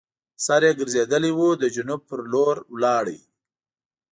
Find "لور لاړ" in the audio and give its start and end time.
2.31-3.05